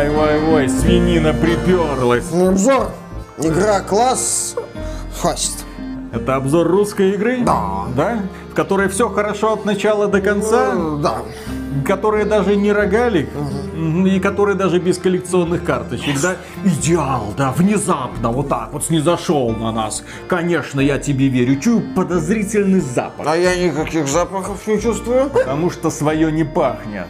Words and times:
Ой-ой-ой, 0.00 0.68
свинина 0.70 1.34
приперлась. 1.34 2.24
Ну, 2.32 2.48
обзор. 2.48 2.90
Игра 3.38 3.80
класс 3.80 4.56
Фаст. 5.16 5.66
Это 6.12 6.36
обзор 6.36 6.66
русской 6.68 7.10
игры? 7.12 7.40
Да. 7.44 7.84
Да? 7.94 8.22
В 8.50 8.54
которой 8.54 8.88
все 8.88 9.10
хорошо 9.10 9.52
от 9.52 9.66
начала 9.66 10.08
до 10.08 10.22
конца? 10.22 10.72
Э, 10.74 10.98
Да. 11.02 11.16
Которые 11.86 12.24
даже 12.24 12.56
не 12.56 12.72
рогалик? 12.72 13.28
Мгм, 13.74 14.06
И 14.06 14.18
которые 14.20 14.56
даже 14.56 14.78
без 14.78 14.96
коллекционных 14.96 15.64
карточек, 15.64 16.18
да? 16.20 16.36
Идеал, 16.64 17.32
да, 17.36 17.52
внезапно, 17.52 18.30
вот 18.30 18.48
так 18.48 18.72
вот 18.72 18.84
снизошел 18.84 19.50
на 19.50 19.70
нас. 19.70 20.02
Конечно, 20.28 20.80
я 20.80 20.98
тебе 20.98 21.28
верю. 21.28 21.60
Чую 21.60 21.82
подозрительный 21.94 22.80
запах. 22.80 23.26
А 23.28 23.36
я 23.36 23.54
никаких 23.54 24.08
запахов 24.08 24.66
не 24.66 24.80
чувствую. 24.80 25.28
Потому 25.28 25.70
что 25.70 25.90
свое 25.90 26.32
не 26.32 26.44
пахнет. 26.44 27.06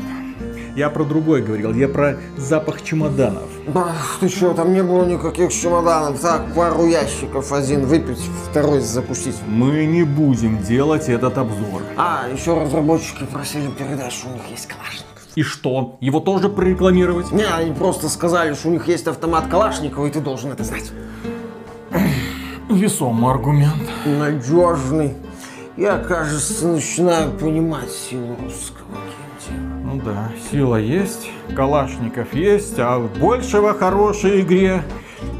Я 0.81 0.89
про 0.89 1.05
другой 1.05 1.43
говорил, 1.43 1.75
я 1.75 1.89
про 1.89 2.17
запах 2.39 2.81
чемоданов. 2.81 3.51
Ах, 3.75 4.17
ты 4.19 4.31
что, 4.31 4.55
там 4.55 4.73
не 4.73 4.83
было 4.83 5.05
никаких 5.05 5.53
чемоданов. 5.53 6.19
Так, 6.19 6.55
пару 6.55 6.87
ящиков, 6.87 7.53
один 7.53 7.85
выпить, 7.85 8.23
второй 8.49 8.81
запустить. 8.81 9.37
Мы 9.47 9.85
не 9.85 10.05
будем 10.05 10.63
делать 10.63 11.11
этот 11.11 11.37
обзор. 11.37 11.83
А, 11.99 12.23
еще 12.33 12.59
разработчики 12.59 13.25
просили 13.25 13.69
передать, 13.69 14.11
что 14.11 14.31
у 14.31 14.33
них 14.33 14.43
есть 14.51 14.69
калашников. 14.69 15.23
И 15.35 15.43
что? 15.43 15.99
Его 16.01 16.19
тоже 16.19 16.49
прорекламировать? 16.49 17.31
Не, 17.31 17.45
они 17.45 17.73
просто 17.75 18.09
сказали, 18.09 18.55
что 18.55 18.69
у 18.69 18.71
них 18.71 18.89
есть 18.89 19.07
автомат 19.07 19.49
Калашникова, 19.49 20.07
и 20.07 20.11
ты 20.11 20.21
должен 20.21 20.51
это 20.51 20.65
знать. 20.65 20.91
Весомый 22.71 23.31
аргумент. 23.31 23.83
Надежный. 24.07 25.13
Я, 25.77 25.99
кажется, 25.99 26.69
начинаю 26.69 27.33
понимать 27.33 27.91
силу 27.91 28.35
русского. 28.43 28.80
Ну 29.93 30.01
да, 30.05 30.31
сила 30.53 30.77
есть, 30.77 31.29
калашников 31.57 32.33
есть, 32.33 32.79
а 32.79 33.01
большего 33.01 33.75
хорошей 33.75 34.43
игре 34.43 34.85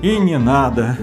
и 0.03 0.17
не 0.19 0.39
надо. 0.39 0.97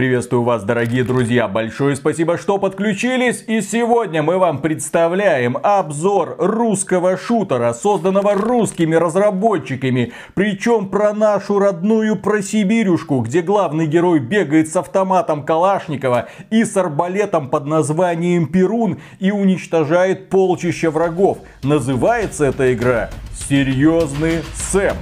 Приветствую 0.00 0.44
вас, 0.44 0.64
дорогие 0.64 1.04
друзья. 1.04 1.46
Большое 1.46 1.94
спасибо, 1.94 2.38
что 2.38 2.56
подключились. 2.56 3.44
И 3.46 3.60
сегодня 3.60 4.22
мы 4.22 4.38
вам 4.38 4.62
представляем 4.62 5.58
обзор 5.62 6.36
русского 6.38 7.18
шутера, 7.18 7.74
созданного 7.74 8.32
русскими 8.32 8.94
разработчиками. 8.94 10.14
Причем 10.32 10.88
про 10.88 11.12
нашу 11.12 11.58
родную 11.58 12.16
про 12.16 12.40
Сибирюшку, 12.40 13.20
где 13.20 13.42
главный 13.42 13.86
герой 13.86 14.20
бегает 14.20 14.70
с 14.70 14.76
автоматом 14.76 15.44
Калашникова 15.44 16.30
и 16.48 16.64
с 16.64 16.78
арбалетом 16.78 17.50
под 17.50 17.66
названием 17.66 18.46
Перун 18.46 19.00
и 19.18 19.30
уничтожает 19.30 20.30
полчища 20.30 20.90
врагов. 20.90 21.40
Называется 21.62 22.46
эта 22.46 22.72
игра 22.72 23.10
Серьезный 23.34 24.38
Сэм. 24.54 24.96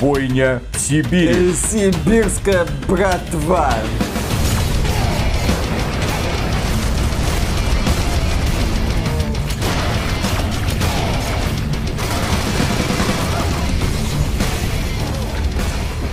Бойня 0.00 0.60
в 0.72 0.78
Сибири. 0.78 1.52
Сибирская 1.54 2.66
братва. 2.86 3.74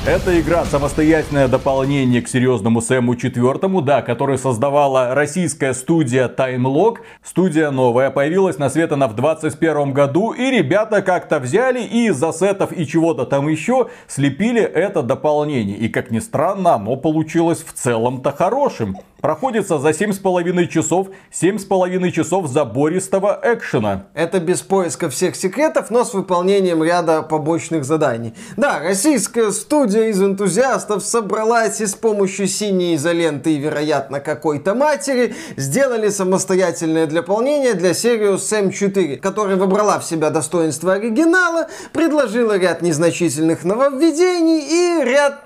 Эта 0.05 0.37
игра 0.37 0.65
самостоятельное 0.65 1.47
дополнение 1.47 2.21
к 2.21 2.27
серьезному 2.27 2.81
Сэму 2.81 3.15
четвертому, 3.15 3.81
да, 3.81 4.01
который 4.01 4.37
создавала 4.37 5.15
российская 5.15 5.73
студия 5.73 6.27
Timelog. 6.27 6.97
Студия 7.23 7.71
новая, 7.71 8.11
появилась 8.11 8.57
на 8.57 8.69
свет 8.69 8.91
она 8.91 9.07
в 9.07 9.15
21 9.15 9.93
году, 9.93 10.33
и 10.33 10.51
ребята 10.51 11.01
как-то 11.01 11.39
взяли 11.39 11.81
и 11.81 12.07
из 12.07 12.21
ассетов 12.21 12.73
и 12.73 12.85
чего-то 12.85 13.25
там 13.25 13.47
еще 13.47 13.87
слепили 14.09 14.61
это 14.61 15.03
дополнение. 15.03 15.77
И 15.77 15.87
как 15.87 16.11
ни 16.11 16.19
странно, 16.19 16.73
оно 16.73 16.97
получилось 16.97 17.63
в 17.65 17.71
целом-то 17.71 18.33
хорошим. 18.33 18.97
Проходится 19.21 19.79
за 19.79 19.91
7,5 19.91 20.67
часов, 20.67 21.07
7,5 21.31 22.11
часов 22.11 22.47
забористого 22.49 23.39
экшена. 23.41 24.07
Это 24.13 24.41
без 24.41 24.61
поиска 24.61 25.09
всех 25.09 25.37
секретов, 25.37 25.89
но 25.89 26.03
с 26.03 26.13
выполнением 26.13 26.83
ряда 26.83 27.21
побочных 27.21 27.85
заданий. 27.85 28.33
Да, 28.57 28.79
российская 28.79 29.51
студия 29.51 29.92
из 30.01 30.21
энтузиастов 30.21 31.03
собралась 31.03 31.81
и 31.81 31.85
с 31.85 31.95
помощью 31.95 32.47
синей 32.47 32.95
изоленты 32.95 33.53
и, 33.53 33.59
вероятно, 33.59 34.19
какой-то 34.19 34.73
матери 34.73 35.35
сделали 35.57 36.09
самостоятельное 36.09 37.07
дополнение 37.07 37.73
для 37.73 37.91
Serious 37.91 38.37
Sam 38.37 38.71
4, 38.71 39.17
которая 39.17 39.57
вобрала 39.57 39.99
в 39.99 40.05
себя 40.05 40.29
достоинства 40.29 40.93
оригинала, 40.93 41.67
предложила 41.91 42.57
ряд 42.57 42.81
незначительных 42.81 43.63
нововведений 43.63 45.01
и 45.01 45.03
ряд 45.03 45.45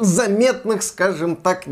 заметных, 0.00 0.82
скажем 0.82 1.36
так, 1.36 1.66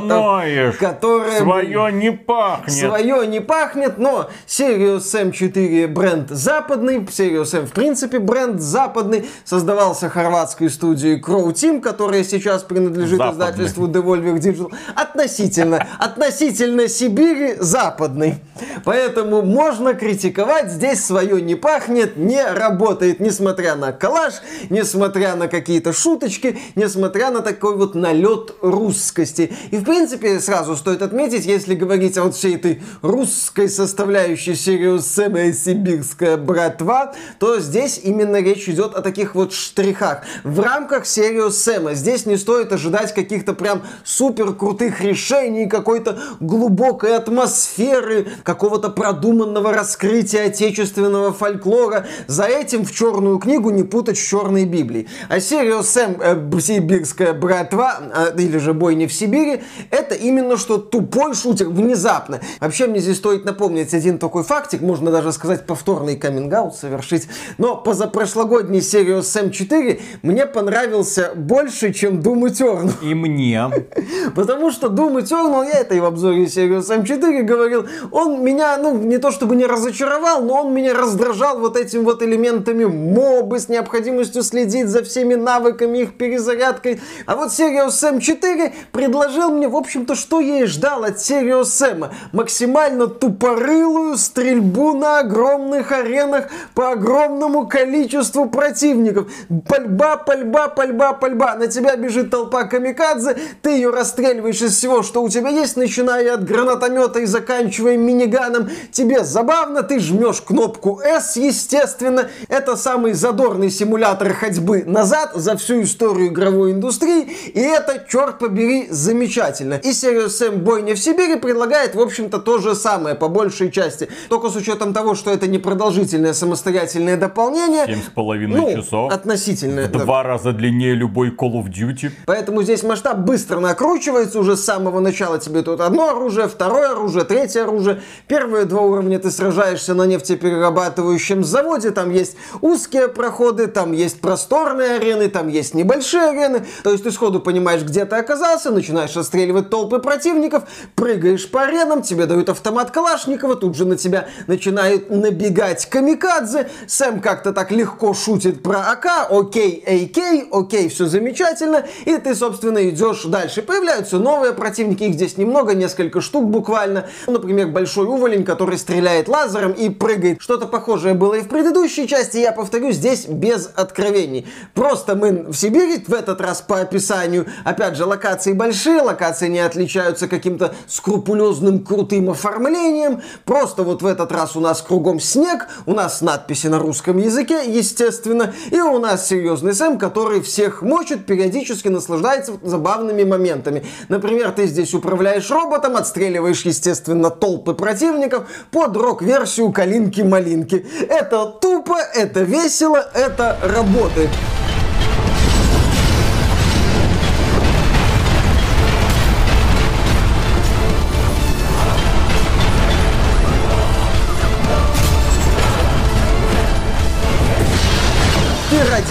ноешь? 0.00 0.76
которые... 0.76 1.38
Свое 1.38 1.92
не 1.92 2.12
пахнет. 2.12 2.72
Свое 2.72 3.26
не 3.26 3.40
пахнет, 3.40 3.98
но 3.98 4.30
Serious 4.46 4.98
Sam 4.98 5.32
4 5.32 5.86
бренд 5.88 6.30
западный, 6.30 6.98
Serious 6.98 7.44
Sam 7.44 7.66
в 7.66 7.72
принципе 7.72 8.18
бренд 8.18 8.60
западный, 8.60 9.28
создавался 9.44 10.08
хорватской 10.08 10.70
студией 10.70 11.20
Crow 11.20 11.52
Team, 11.52 11.80
которая 11.80 12.24
сейчас 12.24 12.62
принадлежит 12.62 13.18
Западный. 13.18 13.44
издательству 13.46 13.88
Devolver 13.88 14.38
Digital, 14.38 14.72
относительно, 14.94 15.86
относительно 15.98 16.88
Сибири 16.88 17.56
западный. 17.58 18.36
Поэтому 18.84 19.42
можно 19.42 19.94
критиковать, 19.94 20.70
здесь 20.70 21.04
свое 21.04 21.40
не 21.40 21.54
пахнет, 21.54 22.16
не 22.16 22.44
работает, 22.44 23.20
несмотря 23.20 23.74
на 23.76 23.92
коллаж, 23.92 24.34
несмотря 24.70 25.34
на 25.36 25.48
какие-то 25.48 25.92
шуточки, 25.92 26.58
несмотря 26.74 27.30
на 27.32 27.40
такой 27.40 27.76
вот 27.76 27.94
налет 27.94 28.54
русскости. 28.60 29.52
И 29.70 29.78
в 29.78 29.84
принципе 29.84 30.38
сразу 30.40 30.76
стоит 30.76 31.02
отметить, 31.02 31.46
если 31.46 31.74
говорить 31.74 32.16
о 32.18 32.24
вот 32.24 32.34
всей 32.34 32.56
этой 32.56 32.82
русской 33.00 33.68
составляющей 33.68 34.52
Sam 34.52 35.48
и 35.48 35.52
Сибирская 35.52 36.36
братва, 36.36 37.14
то 37.38 37.58
здесь 37.60 38.00
именно 38.02 38.40
речь 38.40 38.68
идет 38.68 38.94
о 38.94 39.02
таких 39.02 39.34
вот 39.34 39.52
штрихах. 39.52 40.22
В 40.44 40.60
рамках 40.60 41.04
Serious 41.04 41.50
Sam 41.50 41.94
здесь 41.94 42.26
не 42.26 42.36
стоит 42.36 42.72
ожидать 42.72 43.14
каких-то 43.14 43.54
прям 43.54 43.82
супер 44.04 44.54
крутых 44.54 45.00
решений, 45.00 45.66
какой-то 45.66 46.18
глубокой 46.40 47.16
атмосферы, 47.16 48.28
какого-то 48.42 48.90
продуманного 48.90 49.72
раскрытия 49.72 50.46
отечественного 50.46 51.32
фольклора. 51.32 52.06
За 52.26 52.44
этим 52.44 52.84
в 52.84 52.92
черную 52.92 53.38
книгу 53.38 53.70
не 53.70 53.82
путать 53.82 54.18
с 54.18 54.20
черной 54.20 54.64
Библией. 54.64 55.08
А 55.28 55.38
Serious 55.38 55.82
Sam 55.82 56.20
э, 56.20 56.60
Сибирская 56.60 57.21
братва, 57.32 58.00
э, 58.14 58.40
или 58.40 58.58
же 58.58 58.72
бойня 58.74 59.08
в 59.08 59.12
Сибири, 59.12 59.62
это 59.90 60.14
именно 60.14 60.56
что 60.56 60.78
тупой 60.78 61.34
шутер 61.34 61.68
внезапно. 61.68 62.40
Вообще 62.60 62.86
мне 62.86 63.00
здесь 63.00 63.16
стоит 63.16 63.44
напомнить 63.44 63.94
один 63.94 64.18
такой 64.18 64.42
фактик, 64.42 64.80
можно 64.80 65.10
даже 65.10 65.32
сказать 65.32 65.66
повторный 65.66 66.16
каминг 66.16 66.52
совершить. 66.74 67.28
Но 67.58 67.76
позапрошлогодний 67.76 68.80
Serious 68.80 69.22
Sam 69.22 69.50
4 69.50 70.00
мне 70.22 70.46
понравился 70.46 71.32
больше, 71.34 71.92
чем 71.92 72.20
Doom 72.20 72.48
Eternal. 72.48 72.92
И 73.02 73.14
мне. 73.14 73.70
Потому 74.34 74.70
что 74.70 74.88
Doom 74.88 75.22
Eternal, 75.22 75.64
я 75.64 75.80
это 75.80 75.94
и 75.94 76.00
в 76.00 76.04
обзоре 76.04 76.44
Serious 76.44 76.82
Sam 76.82 77.06
4 77.06 77.42
говорил, 77.42 77.86
он 78.10 78.44
меня, 78.44 78.76
ну, 78.76 78.96
не 78.98 79.18
то 79.18 79.30
чтобы 79.30 79.56
не 79.56 79.66
разочаровал, 79.66 80.42
но 80.42 80.62
он 80.62 80.74
меня 80.74 80.94
раздражал 80.94 81.58
вот 81.58 81.76
этим 81.76 82.04
вот 82.04 82.22
элементами 82.22 82.84
мобы 82.84 83.58
с 83.58 83.68
необходимостью 83.68 84.42
следить 84.42 84.88
за 84.88 85.02
всеми 85.02 85.34
навыками, 85.34 85.98
их 85.98 86.14
перезарядкой. 86.14 87.00
А 87.26 87.36
вот 87.36 87.50
Serious 87.50 87.88
Sam 87.88 88.20
4 88.20 88.72
предложил 88.92 89.50
мне, 89.50 89.68
в 89.68 89.76
общем-то, 89.76 90.14
что 90.14 90.40
я 90.40 90.60
и 90.60 90.64
ждал 90.64 91.04
от 91.04 91.16
Serious 91.16 91.62
Sam. 91.62 92.10
Максимально 92.32 93.06
тупорылую 93.06 94.16
стрельбу 94.16 94.94
на 94.94 95.20
огромных 95.20 95.92
аренах 95.92 96.46
по 96.74 96.92
огромному 96.92 97.66
количеству 97.66 98.46
противников. 98.48 99.30
Пальба, 99.68 100.16
пальба, 100.16 100.68
пальба, 100.68 101.12
пальба. 101.12 101.54
На 101.56 101.66
тебя 101.66 101.96
бежит 101.96 102.30
толпа 102.30 102.64
камикадзе, 102.64 103.36
ты 103.62 103.70
ее 103.70 103.90
расстреливаешь 103.90 104.62
из 104.62 104.76
всего, 104.76 105.02
что 105.02 105.22
у 105.22 105.28
тебя 105.28 105.50
есть, 105.50 105.76
начиная 105.76 106.34
от 106.34 106.44
гранатомета 106.44 107.20
и 107.20 107.26
заканчивая 107.26 107.96
миниганом. 107.96 108.70
Тебе 108.90 109.24
забавно, 109.24 109.82
ты 109.82 109.98
жмешь 109.98 110.40
кнопку 110.40 111.00
S, 111.00 111.36
естественно. 111.36 112.28
Это 112.48 112.76
самый 112.76 113.12
задорный 113.12 113.70
симулятор 113.70 114.32
ходьбы 114.32 114.84
назад 114.84 115.32
за 115.34 115.56
всю 115.56 115.82
историю 115.82 116.28
игровой 116.28 116.72
индустрии 116.72 116.91
индустрии, 116.92 117.28
и 117.54 117.60
это, 117.60 118.04
черт 118.08 118.38
побери, 118.38 118.86
замечательно. 118.90 119.74
И 119.74 119.90
Serious 119.90 120.28
Sam 120.28 120.56
Бойня 120.58 120.94
в 120.94 120.98
Сибири 120.98 121.36
предлагает, 121.36 121.94
в 121.94 122.00
общем-то, 122.00 122.38
то 122.38 122.58
же 122.58 122.74
самое, 122.74 123.14
по 123.14 123.28
большей 123.28 123.70
части. 123.70 124.08
Только 124.28 124.48
с 124.48 124.56
учетом 124.56 124.92
того, 124.92 125.14
что 125.14 125.30
это 125.30 125.46
непродолжительное 125.46 126.34
самостоятельное 126.34 127.16
дополнение. 127.16 127.86
Семь 127.86 128.02
с 128.02 128.10
половиной 128.10 128.60
ну, 128.60 128.82
часов. 128.82 129.12
Относительно. 129.12 129.82
В 129.82 129.90
два 129.90 130.22
раза 130.22 130.52
длиннее 130.52 130.94
любой 130.94 131.30
Call 131.30 131.62
of 131.62 131.66
Duty. 131.68 132.10
Поэтому 132.26 132.62
здесь 132.62 132.82
масштаб 132.82 133.18
быстро 133.18 133.60
накручивается 133.60 134.38
уже 134.38 134.56
с 134.56 134.64
самого 134.64 135.00
начала. 135.00 135.38
Тебе 135.38 135.62
тут 135.62 135.80
одно 135.80 136.10
оружие, 136.10 136.48
второе 136.48 136.92
оружие, 136.92 137.24
третье 137.24 137.62
оружие. 137.62 138.00
Первые 138.28 138.64
два 138.64 138.82
уровня 138.82 139.18
ты 139.18 139.30
сражаешься 139.30 139.94
на 139.94 140.06
нефтеперерабатывающем 140.06 141.44
заводе. 141.44 141.90
Там 141.90 142.10
есть 142.10 142.36
узкие 142.60 143.08
проходы, 143.08 143.66
там 143.66 143.92
есть 143.92 144.20
просторные 144.20 144.96
арены, 144.96 145.28
там 145.28 145.48
есть 145.48 145.74
небольшие 145.74 146.30
арены. 146.30 146.64
То 146.82 146.90
есть 146.90 147.04
ты 147.04 147.10
сходу 147.10 147.40
понимаешь, 147.40 147.82
где 147.82 148.04
ты 148.04 148.16
оказался, 148.16 148.70
начинаешь 148.70 149.16
отстреливать 149.16 149.70
толпы 149.70 149.98
противников, 149.98 150.64
прыгаешь 150.94 151.48
по 151.50 151.62
аренам, 151.62 152.02
тебе 152.02 152.26
дают 152.26 152.48
автомат 152.48 152.90
Калашникова, 152.90 153.56
тут 153.56 153.76
же 153.76 153.84
на 153.84 153.96
тебя 153.96 154.28
начинают 154.46 155.10
набегать 155.10 155.86
камикадзе. 155.86 156.68
Сэм 156.86 157.20
как-то 157.20 157.52
так 157.52 157.70
легко 157.70 158.14
шутит 158.14 158.62
про 158.62 158.90
АК, 158.92 159.28
окей, 159.30 159.82
AK, 159.86 160.48
окей, 160.50 160.88
все 160.88 161.06
замечательно. 161.06 161.84
И 162.04 162.16
ты, 162.16 162.34
собственно, 162.34 162.88
идешь 162.88 163.24
дальше. 163.24 163.62
Появляются 163.62 164.18
новые 164.18 164.52
противники, 164.52 165.04
их 165.04 165.14
здесь 165.14 165.36
немного, 165.36 165.74
несколько 165.74 166.20
штук 166.20 166.46
буквально. 166.46 167.06
Например, 167.26 167.68
большой 167.68 168.06
уволень, 168.06 168.44
который 168.44 168.78
стреляет 168.78 169.28
лазером 169.28 169.72
и 169.72 169.88
прыгает. 169.88 170.40
Что-то 170.40 170.66
похожее 170.66 171.14
было 171.14 171.34
и 171.34 171.42
в 171.42 171.48
предыдущей 171.48 172.08
части, 172.08 172.38
я 172.38 172.52
повторю, 172.52 172.92
здесь 172.92 173.26
без 173.26 173.70
откровений. 173.74 174.46
Просто 174.74 175.14
мы 175.14 175.44
в 175.50 175.54
Сибири, 175.54 176.02
в 176.06 176.12
этот 176.12 176.40
раз 176.40 176.60
по 176.72 176.80
описанию, 176.80 177.44
опять 177.64 177.96
же, 177.96 178.06
локации 178.06 178.54
большие, 178.54 179.02
локации 179.02 179.48
не 179.48 179.58
отличаются 179.58 180.26
каким-то 180.26 180.74
скрупулезным 180.86 181.84
крутым 181.84 182.30
оформлением. 182.30 183.20
Просто 183.44 183.82
вот 183.82 184.00
в 184.00 184.06
этот 184.06 184.32
раз 184.32 184.56
у 184.56 184.60
нас 184.60 184.80
кругом 184.80 185.20
снег, 185.20 185.68
у 185.84 185.92
нас 185.92 186.22
надписи 186.22 186.68
на 186.68 186.78
русском 186.78 187.18
языке, 187.18 187.60
естественно, 187.66 188.54
и 188.70 188.80
у 188.80 188.98
нас 188.98 189.28
серьезный 189.28 189.74
Сэм, 189.74 189.98
который 189.98 190.40
всех 190.40 190.80
мочит, 190.80 191.26
периодически 191.26 191.88
наслаждается 191.88 192.54
забавными 192.62 193.24
моментами. 193.24 193.84
Например, 194.08 194.50
ты 194.52 194.66
здесь 194.66 194.94
управляешь 194.94 195.50
роботом, 195.50 195.96
отстреливаешь, 195.96 196.62
естественно, 196.62 197.28
толпы 197.28 197.74
противников 197.74 198.48
под 198.70 198.96
рок-версию 198.96 199.72
Калинки-Малинки. 199.72 200.86
Это 201.10 201.54
тупо, 201.60 201.98
это 202.14 202.40
весело, 202.40 203.10
это 203.12 203.58
работает. 203.62 204.30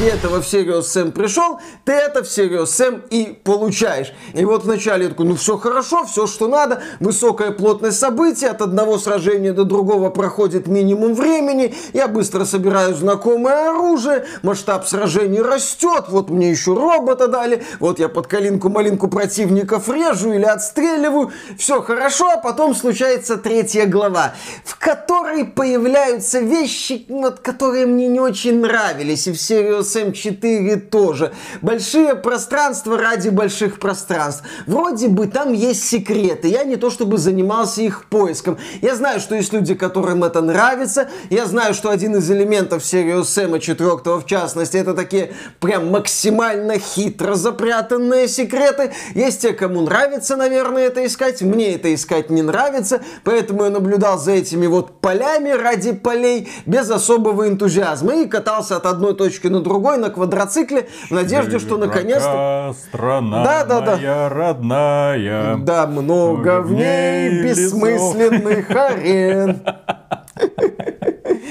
Ради 0.02 0.14
этого 0.14 0.42
в 0.42 0.46
Serious 0.46 0.82
Sam 0.82 1.12
пришел, 1.12 1.60
ты 1.86 1.92
это 1.92 2.24
в 2.24 2.28
Serious 2.28 2.66
Sam 2.66 3.04
и 3.10 3.40
получаешь. 3.44 4.14
И 4.34 4.46
вот 4.46 4.64
вначале 4.64 5.04
я 5.04 5.10
такой, 5.10 5.28
ну 5.28 5.36
все 5.36 5.58
хорошо, 5.58 6.06
все 6.06 6.28
что 6.28 6.48
надо, 6.48 6.82
высокая 7.00 7.52
плотность 7.52 8.00
событий, 8.00 8.46
от 8.46 8.62
одного 8.62 8.98
сражения 8.98 9.54
до 9.54 9.64
другого 9.64 10.10
проходит 10.10 10.68
минимум 10.68 11.14
времени, 11.14 11.74
я 11.94 12.08
быстро 12.08 12.46
собираю 12.46 12.96
знакомое 12.96 13.72
оружие, 13.72 14.26
масштаб 14.44 14.88
сражений 14.88 15.42
растет, 15.42 16.06
вот 16.08 16.30
мне 16.30 16.50
еще 16.50 16.74
робота 16.74 17.28
дали, 17.28 17.64
вот 17.80 18.00
я 18.00 18.10
под 18.10 18.28
калинку-малинку 18.28 19.08
противников 19.08 19.90
режу 19.90 20.34
или 20.34 20.46
отстреливаю, 20.46 21.32
все 21.58 21.82
хорошо, 21.82 22.32
а 22.32 22.38
потом 22.38 22.76
случается 22.76 23.38
третья 23.38 23.86
глава, 23.86 24.34
в 24.64 24.78
которой 24.78 25.46
появляются 25.46 26.40
вещи, 26.40 27.06
вот, 27.08 27.40
которые 27.40 27.86
мне 27.86 28.08
не 28.08 28.20
очень 28.20 28.62
нравились, 28.62 29.28
и 29.28 29.32
в 29.32 29.36
Serious 29.36 29.91
Sam4 29.96 30.80
тоже. 30.80 31.34
Большие 31.62 32.16
пространства 32.16 32.98
ради 32.98 33.30
больших 33.30 33.80
пространств. 33.80 34.44
Вроде 34.68 35.08
бы 35.08 35.28
там 35.28 35.54
есть 35.54 35.84
секреты. 35.84 36.48
Я 36.48 36.64
не 36.64 36.78
то 36.78 36.90
чтобы 36.90 37.18
занимался 37.18 37.82
их 37.82 38.06
поиском. 38.06 38.58
Я 38.82 38.96
знаю, 38.96 39.20
что 39.20 39.36
есть 39.36 39.54
люди, 39.54 39.76
которым 39.76 40.24
это 40.24 40.42
нравится. 40.42 41.10
Я 41.30 41.46
знаю, 41.46 41.74
что 41.74 41.90
один 41.90 42.16
из 42.16 42.30
элементов 42.32 42.84
Serious 42.84 43.24
Sam 43.24 43.60
4 43.60 44.20
в 44.20 44.26
частности, 44.26 44.78
это 44.78 44.94
такие 44.94 45.34
прям 45.60 45.90
максимально 45.90 46.78
хитро 46.80 47.36
запрятанные 47.36 48.28
секреты. 48.28 48.92
Есть 49.16 49.42
те, 49.42 49.54
кому 49.54 49.82
нравится, 49.82 50.38
наверное, 50.38 50.88
это 50.88 51.06
искать. 51.06 51.42
Мне 51.42 51.76
это 51.76 51.94
искать 51.94 52.30
не 52.30 52.42
нравится. 52.42 53.02
Поэтому 53.24 53.66
я 53.66 53.70
наблюдал 53.70 54.20
за 54.20 54.32
этими 54.32 54.68
вот 54.68 55.02
полями 55.02 55.50
ради 55.50 55.92
полей 55.92 56.50
без 56.66 56.90
особого 56.90 57.48
энтузиазма. 57.48 58.16
И 58.16 58.28
катался 58.28 58.78
от 58.78 58.86
одной 58.86 59.16
точки 59.16 59.48
на 59.48 59.62
другую 59.62 59.81
другой 59.82 59.98
на 59.98 60.12
квадроцикле 60.12 60.88
в 61.10 61.12
надежде, 61.12 61.58
что 61.58 61.78
наконец-то... 61.78 62.76
страна 62.78 63.44
да, 63.44 63.66
да, 63.66 63.82
да. 63.82 63.96
моя 63.96 64.30
родная. 64.30 65.58
Да, 65.58 65.88
много 65.88 66.62
в 66.62 66.72
ней 66.72 67.42
бессмысленных 67.42 68.70
арен. 68.70 69.64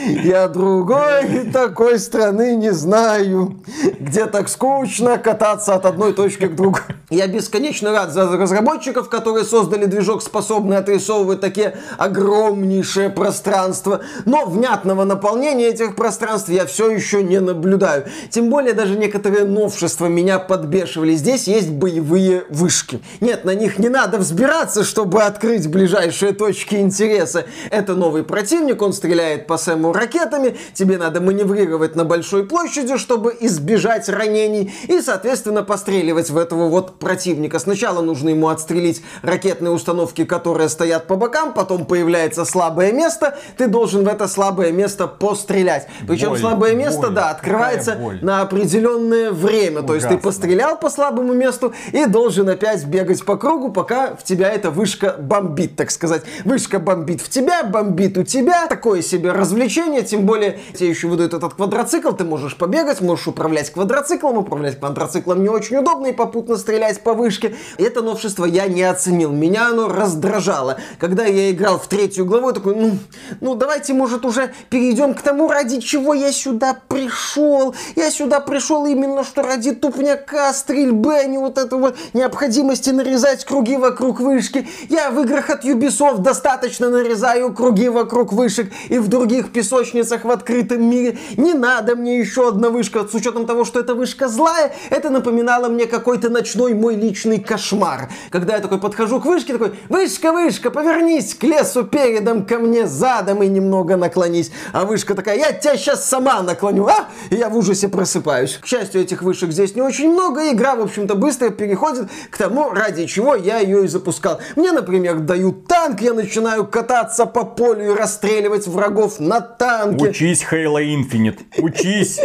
Я 0.06 0.49
другой 0.49 1.50
такой 1.52 1.99
страны 1.99 2.56
не 2.56 2.73
знаю, 2.73 3.61
где 3.99 4.26
так 4.26 4.49
скучно 4.49 5.19
кататься 5.19 5.75
от 5.75 5.85
одной 5.85 6.14
точки 6.14 6.47
к 6.47 6.55
другой. 6.55 6.81
Я 7.11 7.26
бесконечно 7.26 7.91
рад 7.91 8.12
за 8.12 8.37
разработчиков, 8.37 9.08
которые 9.08 9.44
создали 9.44 9.87
движок, 9.87 10.23
способный 10.23 10.76
отрисовывать 10.76 11.41
такие 11.41 11.76
огромнейшие 11.99 13.11
пространства. 13.11 14.02
Но 14.26 14.47
внятного 14.47 15.05
наполнения 15.05 15.67
этих 15.67 15.97
пространств 15.97 16.49
я 16.49 16.67
все 16.67 16.88
еще 16.88 17.25
не 17.25 17.41
наблюдаю. 17.41 18.05
Тем 18.31 18.49
более 18.49 18.75
даже 18.75 18.96
некоторые 18.96 19.44
новшества 19.44 20.06
меня 20.06 20.38
подбешивали. 20.38 21.14
Здесь 21.14 21.49
есть 21.49 21.70
боевые 21.70 22.44
вышки. 22.49 23.00
Нет, 23.20 23.44
на 23.44 23.55
них 23.55 23.79
не 23.79 23.88
надо 23.88 24.19
взбираться, 24.19 24.85
чтобы 24.85 25.23
открыть 25.23 25.69
ближайшие 25.69 26.32
точки 26.32 26.76
интереса. 26.76 27.44
Это 27.70 27.96
новый 27.96 28.23
противник, 28.23 28.81
он 28.82 28.93
стреляет 28.93 29.49
по 29.49 29.58
Сэму 29.58 29.89
ракетами, 29.92 30.56
тебе 30.75 30.98
надо 30.98 31.20
маневрировать 31.20 31.96
на 31.96 32.04
большой 32.04 32.46
площади, 32.46 32.96
чтобы 32.96 33.37
избежать 33.40 34.08
ранений, 34.08 34.72
и, 34.88 35.00
соответственно, 35.00 35.62
постреливать 35.62 36.31
в 36.31 36.37
этого 36.37 36.69
вот 36.69 36.98
противника. 36.98 37.58
Сначала 37.58 38.02
нужно 38.02 38.31
ему 38.31 38.48
отстрелить 38.48 39.02
ракетные 39.22 39.72
установки, 39.72 40.25
которые 40.25 40.69
стоят 40.69 41.06
по 41.06 41.16
бокам, 41.16 41.52
потом 41.52 41.87
появляется 41.87 42.44
слабое 42.44 42.92
место, 42.92 43.38
ты 43.56 43.69
должен 43.69 44.04
в 44.04 44.08
это 44.08 44.28
слабое 44.28 44.72
место 44.72 45.06
пострелять. 45.06 45.88
Причем 46.06 46.31
боль, 46.31 46.38
слабое 46.38 46.75
место, 46.75 47.02
боль, 47.02 47.14
да, 47.14 47.31
открывается 47.31 47.98
на 48.22 48.43
определенное 48.43 49.31
время. 49.31 49.81
Ужасно. 49.81 49.86
То 49.86 49.94
есть 49.94 50.08
ты 50.08 50.19
пострелял 50.19 50.78
по 50.78 50.90
слабому 50.90 51.32
месту 51.32 51.72
и 51.93 52.06
должен 52.06 52.48
опять 52.48 52.84
бегать 52.84 53.25
по 53.25 53.36
кругу, 53.36 53.70
пока 53.70 54.14
в 54.14 54.25
тебя 54.25 54.50
эта 54.50 54.70
вышка 54.70 55.16
бомбит, 55.19 55.76
так 55.76 55.90
сказать. 55.90 56.22
Вышка 56.44 56.78
бомбит 56.78 57.20
в 57.20 57.28
тебя, 57.28 57.62
бомбит 57.62 58.19
у 58.19 58.22
тебя. 58.22 58.66
Такое 58.66 59.02
себе 59.02 59.32
развлечение, 59.32 59.69
тем 59.70 60.27
более 60.27 60.58
тебе 60.74 60.91
еще 60.91 61.08
выдают 61.08 61.34
этот 61.34 61.55
квадроцикл, 61.55 62.12
ты 62.12 62.24
можешь 62.24 62.56
побегать, 62.56 63.00
можешь 63.00 63.29
управлять 63.29 63.70
квадроциклом, 63.70 64.39
управлять 64.39 64.79
квадроциклом 64.79 65.43
не 65.43 65.48
очень 65.48 65.77
удобно 65.77 66.08
и 66.08 66.12
попутно 66.12 66.56
стрелять 66.56 67.00
по 67.00 67.15
вышке. 67.15 67.55
Это 67.79 68.03
новшество 68.03 68.44
я 68.44 68.67
не 68.67 68.82
оценил, 68.82 69.32
меня 69.32 69.69
оно 69.69 69.89
раздражало. 69.89 70.79
Когда 70.98 71.24
я 71.24 71.50
играл 71.50 71.79
в 71.79 71.86
третью 71.86 72.27
главу, 72.27 72.48
я 72.48 72.55
такой, 72.55 72.74
ну, 72.74 72.98
ну 73.41 73.55
давайте, 73.55 73.93
может, 73.93 74.24
уже 74.24 74.53
перейдем 74.69 75.15
к 75.15 75.22
тому, 75.22 75.48
ради 75.48 75.81
чего 75.81 76.15
я 76.15 76.32
сюда 76.32 76.77
пришел. 76.89 77.74
Я 77.96 78.10
сюда 78.10 78.41
пришел 78.41 78.86
именно 78.86 79.24
что 79.24 79.43
ради 79.43 79.72
тупняка, 79.72 80.53
стрельбы, 80.53 81.15
а 81.15 81.24
не 81.24 81.39
вот 81.39 81.58
этого 81.58 81.94
необходимости 82.12 82.91
нарезать 82.91 83.44
круги 83.44 83.77
вокруг 83.77 84.20
вышки. 84.20 84.69
Я 84.89 85.10
в 85.10 85.20
играх 85.22 85.50
от 85.50 85.65
Ubisoft 85.65 86.19
достаточно 86.19 86.91
нарезаю 86.91 87.53
круги 87.55 87.89
вокруг 87.89 88.32
вышек 88.32 88.70
и 88.89 88.98
в 88.98 89.08
других 89.08 89.53
песочницах 89.60 90.24
в 90.24 90.31
открытом 90.31 90.82
мире. 90.82 91.19
Не 91.36 91.52
надо 91.52 91.94
мне 91.94 92.19
еще 92.19 92.48
одна 92.48 92.70
вышка. 92.70 93.06
С 93.06 93.14
учетом 93.14 93.46
того, 93.46 93.67
что 93.67 93.79
эта 93.81 93.94
вышка 93.94 94.29
злая, 94.29 94.72
это 94.88 95.10
напоминало 95.10 95.69
мне 95.69 95.86
какой-то 95.86 96.31
ночной 96.31 96.72
мой 96.72 96.94
личный 96.94 97.38
кошмар. 97.38 98.08
Когда 98.31 98.55
я 98.55 98.60
такой 98.60 98.81
подхожу 98.81 99.20
к 99.20 99.26
вышке, 99.26 99.52
такой, 99.52 99.74
вышка, 99.90 100.32
вышка, 100.32 100.70
повернись 100.70 101.34
к 101.34 101.43
лесу 101.43 101.84
передом, 101.84 102.46
ко 102.46 102.58
мне 102.58 102.86
задом 102.86 103.43
и 103.43 103.48
немного 103.48 103.96
наклонись. 103.96 104.50
А 104.72 104.86
вышка 104.86 105.14
такая, 105.14 105.36
я 105.36 105.52
тебя 105.52 105.76
сейчас 105.76 106.08
сама 106.08 106.40
наклоню, 106.43 106.86
а? 106.86 107.08
И 107.29 107.36
я 107.36 107.50
в 107.50 107.56
ужасе 107.58 107.88
просыпаюсь. 107.88 108.56
К 108.56 108.67
счастью, 108.67 109.02
этих 109.02 109.22
вышек 109.22 109.50
здесь 109.50 109.74
не 109.74 109.82
очень 109.82 110.10
много. 110.10 110.50
Игра, 110.50 110.74
в 110.74 110.81
общем-то, 110.81 111.17
быстро 111.17 111.50
переходит 111.50 112.08
к 112.31 112.38
тому, 112.38 112.70
ради 112.70 113.05
чего 113.05 113.34
я 113.34 113.58
ее 113.58 113.84
и 113.84 113.88
запускал. 113.88 114.40
Мне, 114.56 114.72
например, 114.72 115.19
дают 115.19 115.67
танк, 115.67 116.00
я 116.00 116.14
начинаю 116.14 116.67
кататься 116.67 117.26
по 117.26 117.44
полю 117.44 117.93
и 117.93 117.94
расстреливать 117.94 118.67
врагов 118.67 119.20
на 119.20 119.49
танке. 119.58 120.08
Учись 120.08 120.42
Halo 120.50 120.80
Infinite, 120.80 121.38
учись. 121.58 122.20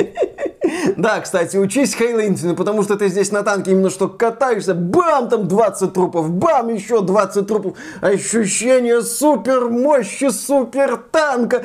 Да, 0.97 1.19
кстати, 1.19 1.57
учись 1.57 1.95
Хейла 1.95 2.27
Инфинит, 2.27 2.57
потому 2.57 2.83
что 2.83 2.95
ты 2.95 3.07
здесь 3.09 3.31
на 3.31 3.43
танке 3.43 3.71
именно 3.71 3.89
что 3.89 4.07
катаешься, 4.07 4.73
бам, 4.73 5.29
там 5.29 5.47
20 5.47 5.93
трупов, 5.93 6.29
бам, 6.29 6.73
еще 6.73 7.01
20 7.01 7.47
трупов. 7.47 7.77
Ощущение 8.01 9.01
супер 9.01 9.69
мощи 9.69 10.29
супер 10.29 10.97
танка. 11.11 11.63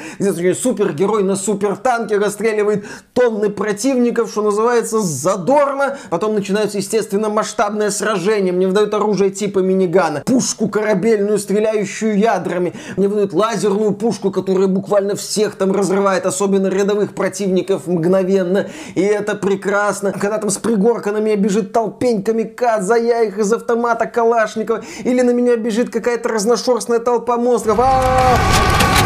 Супергерой 0.54 1.22
на 1.22 1.36
супер 1.36 1.76
танке 1.76 2.18
расстреливает 2.18 2.84
тонны 3.12 3.50
противников, 3.50 4.30
что 4.30 4.42
называется, 4.42 5.00
задорно. 5.00 5.98
Потом 6.10 6.34
начинаются, 6.34 6.78
естественно, 6.78 7.28
масштабные 7.28 7.90
сражения. 7.90 8.52
Мне 8.52 8.66
выдают 8.66 8.94
оружие 8.94 9.30
типа 9.30 9.60
минигана, 9.60 10.22
пушку 10.24 10.68
корабельную, 10.68 11.38
стреляющую 11.38 12.18
ядрами. 12.18 12.74
Мне 12.96 13.08
выдают 13.08 13.32
лазерную 13.32 13.92
пушку, 13.92 14.30
которая 14.30 14.66
буквально 14.68 15.16
всех 15.16 15.56
там 15.56 15.72
разрывает, 15.72 16.26
особенно 16.26 16.68
рядовых 16.68 17.14
противников 17.14 17.86
мгновенно. 17.86 18.68
И 18.94 19.09
это 19.10 19.34
прекрасно. 19.34 20.12
Когда 20.12 20.38
там 20.38 20.50
с 20.50 20.58
пригорка 20.58 21.12
на 21.12 21.18
меня 21.18 21.36
бежит 21.36 21.72
толпень 21.72 22.22
камикадзе, 22.22 23.06
я 23.06 23.22
их 23.22 23.38
из 23.38 23.52
автомата 23.52 24.06
Калашникова. 24.06 24.82
Или 25.04 25.22
на 25.22 25.30
меня 25.30 25.56
бежит 25.56 25.90
какая-то 25.90 26.28
разношерстная 26.28 26.98
толпа 26.98 27.36
монстров. 27.36 27.78
А-а-а! 27.80 28.99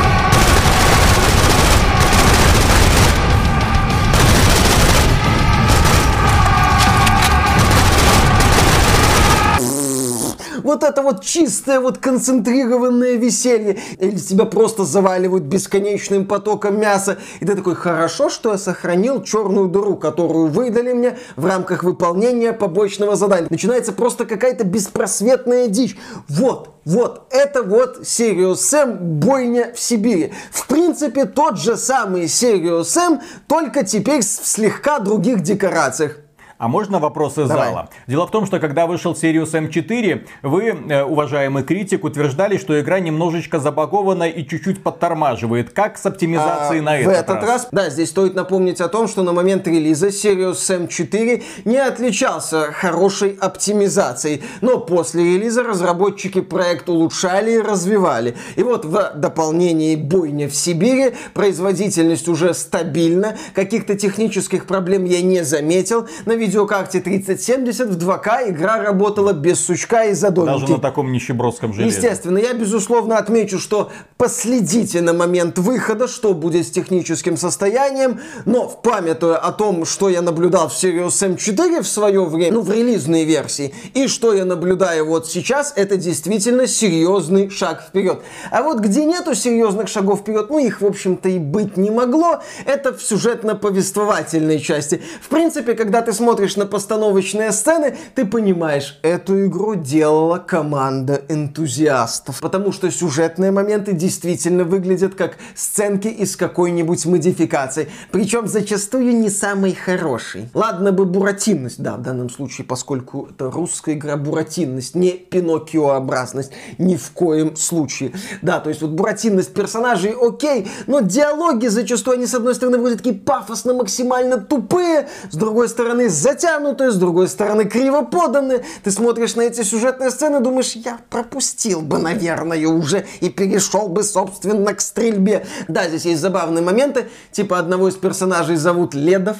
Вот 10.75 10.83
это 10.83 11.02
вот 11.02 11.25
чистое, 11.25 11.78
вот 11.78 11.99
концентрированное 11.99 13.14
веселье. 13.14 13.78
Или 13.99 14.19
тебя 14.19 14.45
просто 14.45 14.85
заваливают 14.85 15.45
бесконечным 15.45 16.26
потоком 16.26 16.81
мяса. 16.81 17.19
И 17.40 17.47
ты 17.47 17.54
такой, 17.54 17.76
хорошо, 17.76 18.28
что 18.28 18.50
я 18.50 18.59
сохранил 18.59 19.23
черную 19.23 19.69
дыру, 19.69 19.97
которую 19.97 20.49
выдали 20.49 20.93
мне 20.93 21.16
в 21.37 21.47
рамках 21.47 21.85
выполнения 21.85 22.52
побочного 22.52 23.14
задания. 23.14 23.47
Начинается 23.50 23.93
просто 23.93 24.25
какая-то 24.26 24.64
беспросветная 24.64 25.69
дичь. 25.69 25.97
Вот, 26.28 26.71
вот, 26.85 27.28
это 27.31 27.62
вот 27.62 28.00
Сириус 28.04 28.61
Сэм 28.61 28.97
бойня 29.21 29.73
в 29.75 29.81
Сибири. 29.81 30.33
В 30.50 30.66
принципе, 30.66 31.25
тот 31.25 31.59
же 31.59 31.76
самый 31.76 32.26
Сириус 32.26 32.90
Сэм, 32.90 33.21
только 33.47 33.85
теперь 33.85 34.23
в 34.23 34.25
слегка 34.25 34.99
других 34.99 35.43
декорациях. 35.43 36.24
А 36.58 36.68
можно 36.68 36.99
вопрос 36.99 37.38
из 37.38 37.49
Давай. 37.49 37.68
зала? 37.68 37.88
Дело 38.06 38.26
в 38.26 38.30
том, 38.30 38.46
что 38.46 38.61
когда 38.61 38.87
вышел 38.87 39.12
Sirius 39.12 39.52
M4, 39.52 40.26
вы, 40.42 40.64
э, 40.66 41.02
уважаемый 41.02 41.64
критик, 41.64 42.04
утверждали, 42.04 42.58
что 42.58 42.80
игра 42.80 43.00
немножечко 43.00 43.58
забагована 43.58 44.25
и 44.25 44.46
чуть-чуть 44.46 44.82
подтормаживает. 44.82 45.70
Как 45.70 45.99
с 45.99 46.06
оптимизацией 46.06 46.80
а, 46.80 46.82
на 46.82 46.99
этот, 46.99 47.12
в 47.12 47.18
этот 47.18 47.37
раз? 47.37 47.44
раз? 47.44 47.68
Да, 47.73 47.90
здесь 47.90 48.11
стоит 48.11 48.34
напомнить 48.34 48.80
о 48.80 48.88
том, 48.88 49.08
что 49.08 49.23
на 49.23 49.32
момент 49.32 49.66
релиза 49.66 50.08
Sirius 50.08 50.88
M4 50.88 51.42
не 51.64 51.78
отличался 51.78 52.73
хорошей 52.73 53.37
оптимизацией. 53.40 54.42
Но 54.61 54.78
после 54.78 55.25
релиза 55.25 55.64
разработчики 55.64 56.40
проект 56.40 56.88
улучшали 56.88 57.52
и 57.52 57.61
развивали. 57.61 58.37
И 58.56 58.62
вот 58.62 58.84
в 58.84 59.12
дополнении 59.16 59.96
«Бойня 59.96 60.49
в 60.49 60.54
Сибири» 60.54 61.14
производительность 61.32 62.28
уже 62.28 62.54
стабильна, 62.54 63.37
каких-то 63.54 63.96
технических 63.96 64.66
проблем 64.66 65.04
я 65.04 65.20
не 65.20 65.44
заметил. 65.44 66.06
На 66.26 66.34
видеокарте 66.45 67.01
3070 67.01 67.89
в 67.89 67.99
2К 67.99 68.51
игра 68.51 68.79
работала 68.79 69.33
без 69.33 69.65
сучка 69.65 70.05
и 70.05 70.15
задомики. 70.15 70.61
Даже 70.61 70.73
на 70.73 70.79
таком 70.79 71.13
нищебродском 71.13 71.73
железе. 71.73 71.97
Естественно, 71.97 72.39
я 72.39 72.53
безусловно 72.53 73.19
отмечу, 73.19 73.59
что 73.59 73.91
последите 74.17 75.01
на 75.01 75.13
момент 75.13 75.59
выхода, 75.59 76.09
что 76.09 76.35
будет 76.35 76.67
с 76.67 76.71
техническим 76.71 77.37
состоянием, 77.37 78.21
но 78.45 78.69
в 78.69 78.83
памятуя 78.83 79.37
о 79.37 79.53
том, 79.53 79.85
что 79.85 80.09
я 80.09 80.23
наблюдал 80.23 80.69
в 80.69 80.73
Sirius 80.73 81.37
M4 81.37 81.83
в 81.83 81.89
свое 81.89 82.25
время, 82.25 82.55
ну, 82.55 82.61
в 82.61 82.71
релизной 82.71 83.25
версии, 83.25 83.75
и 83.95 84.07
что 84.09 84.33
я 84.33 84.45
наблюдаю 84.45 85.07
вот 85.07 85.27
сейчас, 85.27 85.73
это 85.77 85.97
действительно 85.97 86.67
серьезный 86.67 87.51
шаг 87.51 87.83
вперед. 87.89 88.21
А 88.51 88.63
вот 88.63 88.81
где 88.81 89.05
нету 89.05 89.35
серьезных 89.35 89.89
шагов 89.89 90.21
вперед, 90.21 90.51
ну, 90.51 90.59
их, 90.59 90.81
в 90.81 90.87
общем-то, 90.87 91.29
и 91.29 91.39
быть 91.39 91.77
не 91.77 91.91
могло, 91.91 92.41
это 92.67 92.93
в 92.93 93.03
сюжетно-повествовательной 93.03 94.59
части. 94.61 95.03
В 95.21 95.29
принципе, 95.29 95.75
когда 95.75 96.03
ты 96.03 96.13
смотришь 96.13 96.34
смотришь 96.35 96.57
на 96.57 96.67
постановочные 96.67 97.53
сцены, 97.53 97.97
ты 98.17 98.26
понимаешь, 98.26 98.99
эту 99.03 99.47
игру 99.47 99.76
делала 99.76 100.38
команда 100.38 101.23
энтузиастов. 101.29 102.41
Потому 102.41 102.73
что 102.73 102.91
сюжетные 102.91 103.53
моменты 103.53 103.93
действительно 103.93 104.64
выглядят 104.64 105.14
как 105.14 105.37
сценки 105.55 106.09
из 106.09 106.35
какой-нибудь 106.35 107.07
модификации. 107.07 107.88
Причем 108.11 108.49
зачастую 108.49 109.14
не 109.14 109.31
самой 109.31 109.75
хорошей. 109.75 110.49
Ладно 110.55 110.91
бы 110.91 111.05
буратинность, 111.05 111.81
да, 111.81 111.95
в 111.99 112.03
данном 112.03 112.29
случае, 112.31 112.67
поскольку 112.67 113.29
это 113.31 113.49
русская 113.49 113.95
игра, 113.95 114.17
буратинность, 114.17 114.97
не 114.97 115.12
пиноккиообразность, 115.12 116.50
ни 116.79 116.97
в 116.97 117.12
коем 117.12 117.55
случае. 117.55 118.12
Да, 118.43 118.59
то 118.59 118.71
есть 118.71 118.83
вот 118.83 118.91
буратинность 118.91 119.55
персонажей 119.55 120.17
окей, 120.21 120.67
но 120.88 120.99
диалоги 120.99 121.69
зачастую, 121.69 122.17
они 122.17 122.26
с 122.26 122.35
одной 122.35 122.57
стороны 122.57 122.79
выглядят 122.79 123.05
такие 123.05 123.14
пафосно 123.14 123.73
максимально 123.73 124.38
тупые, 124.38 125.09
с 125.31 125.37
другой 125.37 125.69
стороны 125.69 126.09
затянутые, 126.25 126.90
с 126.90 126.97
другой 126.97 127.28
стороны 127.28 127.66
криво 127.66 128.00
поданные. 128.00 128.64
Ты 128.83 128.90
смотришь 128.90 129.37
на 129.37 129.43
эти 129.43 129.62
сюжетные 129.62 130.11
сцены, 130.11 130.40
думаешь, 130.40 130.73
я 130.73 130.99
пропустил 131.11 131.83
бы, 131.83 131.99
наверное, 131.99 132.66
уже 132.66 133.07
и 133.21 133.28
перешел 133.28 133.88
бы, 133.88 134.02
собственно, 134.02 134.73
к 134.73 134.81
стрельбе. 134.81 135.47
Да, 135.69 135.87
здесь 135.87 136.07
есть 136.07 136.23
забавные 136.23 136.64
моменты, 136.64 137.11
типа 137.31 137.59
одного 137.59 137.88
из 137.88 137.97
персонажей 137.97 138.57
зовут 138.57 138.95
Ледов, 138.95 139.37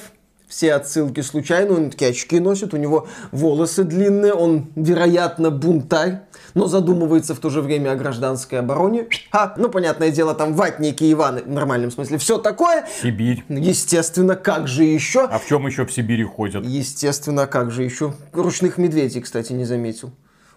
все 0.47 0.73
отсылки 0.73 1.21
случайно, 1.21 1.75
он 1.75 1.89
такие 1.89 2.11
очки 2.11 2.39
носит, 2.39 2.73
у 2.73 2.77
него 2.77 3.07
волосы 3.31 3.83
длинные, 3.83 4.33
он, 4.33 4.67
вероятно, 4.75 5.51
бунтарь 5.51 6.21
но 6.55 6.67
задумывается 6.67 7.35
в 7.35 7.39
то 7.39 7.49
же 7.49 7.61
время 7.61 7.91
о 7.91 7.95
гражданской 7.95 8.59
обороне. 8.59 9.07
А, 9.31 9.53
ну, 9.57 9.69
понятное 9.69 10.09
дело, 10.09 10.33
там 10.33 10.53
ватники 10.53 11.11
Иваны, 11.11 11.43
в 11.43 11.49
нормальном 11.49 11.91
смысле, 11.91 12.17
все 12.17 12.39
такое. 12.39 12.87
Сибирь. 13.01 13.43
Естественно, 13.49 14.35
как 14.35 14.67
же 14.67 14.83
еще? 14.83 15.25
А 15.25 15.37
в 15.37 15.45
чем 15.45 15.67
еще 15.67 15.85
в 15.85 15.91
Сибири 15.91 16.23
ходят? 16.23 16.65
Естественно, 16.65 17.45
как 17.45 17.71
же 17.71 17.83
еще? 17.83 18.13
Ручных 18.31 18.77
медведей, 18.77 19.21
кстати, 19.21 19.51
не 19.53 19.65
заметил. 19.65 20.11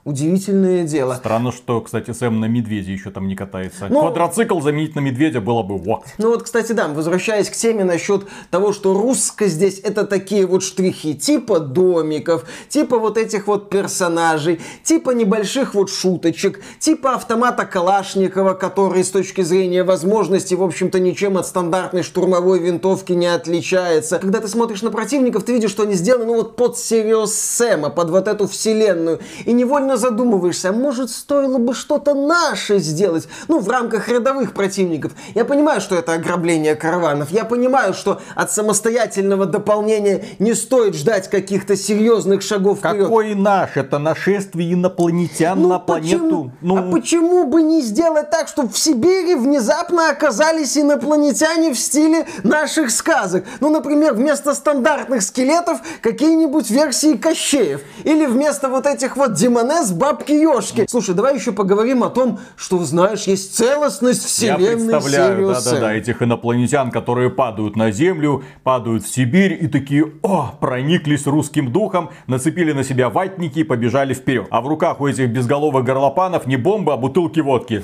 Удивительное 0.09 0.85
дело. 0.85 1.17
Странно, 1.17 1.53
что, 1.53 1.83
кстати, 1.83 2.13
Сэм 2.13 2.41
на 2.41 2.47
медведе 2.47 2.95
еще 2.95 3.11
там 3.11 3.29
не 3.29 3.37
катается. 3.37 3.89
Ну, 3.91 4.01
Квадроцикл 4.01 4.59
заменить 4.59 4.97
на 4.97 5.01
медведя 5.01 5.43
было 5.43 5.63
бы 5.63 5.77
во. 5.77 6.03
Ну 6.17 6.31
вот, 6.31 6.45
кстати, 6.45 6.73
да, 6.73 6.89
возвращаясь 6.89 7.51
к 7.51 7.53
теме 7.53 7.85
насчет 7.85 8.23
того, 8.51 8.73
что 8.73 8.95
русско 8.95 9.49
здесь 9.49 9.79
это 9.81 10.07
такие 10.07 10.47
вот 10.47 10.63
штрихи, 10.63 11.13
типа 11.13 11.61
домиков, 11.61 12.47
типа 12.71 12.99
вот 12.99 13.19
этих 13.19 13.49
вот 13.49 13.69
персонажей, 13.69 14.63
типа 14.83 15.11
небольших 15.11 15.75
вот 15.75 15.91
шуточек, 15.91 16.63
типа 16.79 17.17
автомата 17.17 17.67
Калашникова, 17.67 18.55
который 18.55 19.05
с 19.05 19.11
точки 19.11 19.43
зрения 19.43 19.85
возможностей, 19.85 20.57
в 20.57 20.63
общем-то, 20.63 20.99
ничем 21.01 21.37
от 21.37 21.47
стандартной 21.47 22.03
штурмовой 22.03 22.61
винтовки 22.61 23.13
не 23.13 23.27
отличается. 23.27 24.19
Когда 24.21 24.41
ты 24.41 24.49
смотришь 24.49 24.81
на 24.81 24.91
противников, 24.91 25.45
ты 25.45 25.53
видишь, 25.53 25.71
что 25.71 25.83
они 25.83 25.93
сделаны, 25.93 26.25
ну 26.25 26.37
вот 26.37 26.57
под 26.57 26.79
Сириус 26.79 27.35
Сэма, 27.35 27.91
под 27.91 28.09
вот 28.09 28.27
эту 28.27 28.49
вселенную. 28.49 29.21
И 29.45 29.53
невольно 29.53 29.98
задумываешься, 29.99 30.71
а 30.71 30.73
может 30.73 31.11
стоило 31.11 31.59
бы 31.59 31.75
что-то 31.75 32.15
наше 32.15 32.79
сделать, 32.79 33.29
ну, 33.49 33.59
в 33.59 33.69
рамках 33.69 34.09
рядовых 34.09 34.55
противников. 34.55 35.13
Я 35.35 35.45
понимаю, 35.45 35.81
что 35.81 35.97
это 35.97 36.15
ограбление 36.15 36.75
караванов, 36.75 37.31
я 37.31 37.45
понимаю, 37.45 37.95
что 37.95 38.21
от 38.35 38.51
самостоятельного 38.53 39.47
дополнения 39.47 40.25
не 40.39 40.55
стоит 40.55 40.95
ждать 40.95 41.29
каких-то 41.29 41.77
серьезных 41.77 42.43
шагов 42.43 42.79
вперед. 42.79 43.05
Какой 43.05 43.35
наш? 43.35 43.77
Это 43.77 43.99
нашествие 43.99 44.75
инопланетян 44.75 45.61
ну, 45.61 45.69
на 45.69 45.79
планету. 45.79 46.19
Почему? 46.19 46.51
Ну... 46.61 46.77
А 46.77 46.83
почему 46.91 47.45
бы 47.47 47.63
не 47.63 47.83
сделать 47.83 48.31
так, 48.31 48.49
чтобы 48.49 48.71
в 48.71 48.79
Сибири 48.79 49.35
внезапно 49.35 50.11
оказались 50.11 50.77
инопланетяне 50.77 51.73
в 51.73 51.79
стиле 51.79 52.27
наших 52.43 52.91
сказок? 52.91 53.45
Ну, 53.61 53.71
например, 53.71 54.15
вместо 54.15 54.55
стандартных 54.55 55.23
скелетов 55.23 55.81
какие-нибудь 56.03 56.71
версии 56.71 57.17
Кощеев. 57.17 57.81
Или 58.05 58.27
вместо 58.27 58.69
вот 58.69 58.87
этих 58.87 59.17
вот 59.17 59.35
демонез 59.35 59.88
с 59.89 59.93
бабки 59.93 60.33
Ёшки. 60.33 60.87
Слушай, 60.89 61.15
давай 61.15 61.35
еще 61.35 61.53
поговорим 61.53 62.05
о 62.05 62.11
том, 62.11 62.39
что, 62.57 62.79
знаешь, 62.85 63.25
есть 63.25 63.57
целостность 63.57 64.25
вселенной 64.25 64.93
Я 64.93 64.99
представляю, 65.01 65.49
да-да-да, 65.49 65.95
этих 65.95 66.23
инопланетян, 66.23 66.91
которые 66.91 67.31
падают 67.31 67.75
на 67.75 67.91
Землю, 67.91 68.45
падают 68.63 69.05
в 69.05 69.09
Сибирь 69.09 69.57
и 69.61 69.67
такие, 69.67 70.13
о, 70.23 70.53
прониклись 70.61 71.27
русским 71.27 71.73
духом, 71.73 72.11
нацепили 72.27 72.73
на 72.73 72.85
себя 72.85 73.09
ватники 73.09 73.61
и 73.61 73.65
побежали 73.65 74.15
вперед. 74.15 74.47
А 74.51 74.61
в 74.61 74.69
руках 74.69 75.01
у 75.01 75.07
этих 75.07 75.31
безголовых 75.31 75.85
горлопанов 75.85 76.47
не 76.47 76.57
бомба, 76.57 76.95
а 76.95 76.97
бутылки 76.97 77.41
водки. 77.41 77.83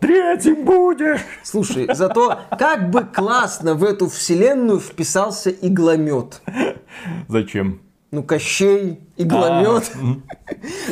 Третьим 0.00 0.64
будешь! 0.64 1.20
Слушай, 1.42 1.88
зато 1.92 2.38
как 2.58 2.90
бы 2.90 3.02
классно 3.02 3.74
в 3.74 3.84
эту 3.84 4.08
вселенную 4.08 4.80
вписался 4.80 5.50
игломет. 5.50 6.40
Зачем? 7.28 7.80
Ну, 8.14 8.22
Кощей, 8.22 9.00
игломет. 9.16 9.90